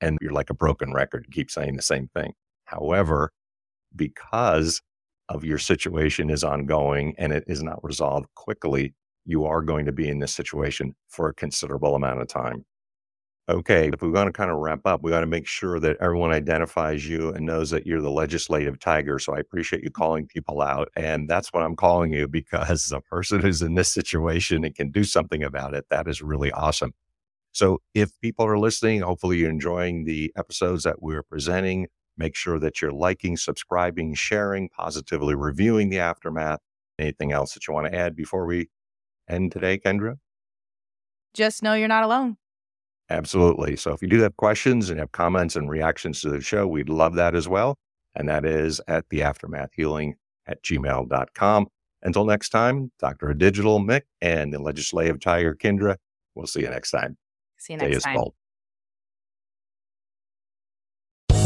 and 0.00 0.18
you're 0.20 0.32
like 0.32 0.50
a 0.50 0.54
broken 0.54 0.92
record, 0.92 1.26
keep 1.30 1.50
saying 1.50 1.76
the 1.76 1.82
same 1.82 2.08
thing. 2.14 2.32
However, 2.64 3.32
because 3.94 4.82
of 5.30 5.44
your 5.44 5.58
situation 5.58 6.28
is 6.28 6.44
ongoing 6.44 7.14
and 7.16 7.32
it 7.32 7.44
is 7.46 7.62
not 7.62 7.82
resolved 7.82 8.26
quickly, 8.34 8.94
you 9.24 9.44
are 9.44 9.62
going 9.62 9.86
to 9.86 9.92
be 9.92 10.08
in 10.08 10.18
this 10.18 10.34
situation 10.34 10.94
for 11.08 11.28
a 11.28 11.34
considerable 11.34 11.94
amount 11.94 12.20
of 12.20 12.28
time. 12.28 12.64
Okay, 13.48 13.90
if 13.92 14.00
we 14.00 14.10
want 14.10 14.28
to 14.28 14.32
kind 14.32 14.50
of 14.50 14.58
wrap 14.58 14.86
up, 14.86 15.02
we 15.02 15.10
got 15.10 15.20
to 15.20 15.26
make 15.26 15.46
sure 15.46 15.80
that 15.80 15.96
everyone 16.00 16.30
identifies 16.30 17.08
you 17.08 17.30
and 17.30 17.44
knows 17.44 17.70
that 17.70 17.84
you're 17.84 18.00
the 18.00 18.10
legislative 18.10 18.78
tiger. 18.78 19.18
So 19.18 19.34
I 19.34 19.40
appreciate 19.40 19.82
you 19.82 19.90
calling 19.90 20.26
people 20.26 20.62
out. 20.62 20.88
And 20.94 21.28
that's 21.28 21.52
what 21.52 21.64
I'm 21.64 21.74
calling 21.74 22.12
you 22.12 22.28
because 22.28 22.92
a 22.92 23.00
person 23.00 23.40
who's 23.40 23.62
in 23.62 23.74
this 23.74 23.88
situation 23.92 24.64
and 24.64 24.74
can 24.74 24.90
do 24.90 25.02
something 25.02 25.42
about 25.42 25.74
it, 25.74 25.86
that 25.90 26.06
is 26.06 26.22
really 26.22 26.52
awesome. 26.52 26.92
So 27.52 27.80
if 27.94 28.10
people 28.20 28.46
are 28.46 28.58
listening, 28.58 29.00
hopefully 29.00 29.38
you're 29.38 29.50
enjoying 29.50 30.04
the 30.04 30.32
episodes 30.36 30.84
that 30.84 31.02
we're 31.02 31.24
presenting. 31.24 31.88
Make 32.20 32.36
sure 32.36 32.58
that 32.58 32.82
you're 32.82 32.92
liking, 32.92 33.38
subscribing, 33.38 34.12
sharing, 34.12 34.68
positively 34.68 35.34
reviewing 35.34 35.88
the 35.88 36.00
aftermath. 36.00 36.60
Anything 36.98 37.32
else 37.32 37.54
that 37.54 37.66
you 37.66 37.72
want 37.72 37.90
to 37.90 37.98
add 37.98 38.14
before 38.14 38.44
we 38.44 38.68
end 39.26 39.52
today, 39.52 39.78
Kindra? 39.78 40.18
Just 41.32 41.62
know 41.62 41.72
you're 41.72 41.88
not 41.88 42.04
alone. 42.04 42.36
Absolutely. 43.08 43.74
So 43.76 43.92
if 43.92 44.02
you 44.02 44.08
do 44.08 44.20
have 44.20 44.36
questions 44.36 44.90
and 44.90 45.00
have 45.00 45.12
comments 45.12 45.56
and 45.56 45.70
reactions 45.70 46.20
to 46.20 46.28
the 46.28 46.42
show, 46.42 46.66
we'd 46.66 46.90
love 46.90 47.14
that 47.14 47.34
as 47.34 47.48
well. 47.48 47.78
And 48.14 48.28
that 48.28 48.44
is 48.44 48.82
at 48.86 49.08
the 49.08 49.22
aftermath 49.22 49.70
healing 49.72 50.16
at 50.46 50.62
gmail.com. 50.62 51.68
Until 52.02 52.26
next 52.26 52.50
time, 52.50 52.92
Dr. 52.98 53.32
Digital 53.32 53.80
Mick 53.80 54.02
and 54.20 54.52
the 54.52 54.58
legislative 54.58 55.20
tiger 55.20 55.54
Kindra. 55.54 55.96
We'll 56.34 56.46
see 56.46 56.60
you 56.60 56.68
next 56.68 56.90
time. 56.90 57.16
See 57.56 57.72
you 57.72 57.78
next 57.78 58.02
time. 58.02 58.39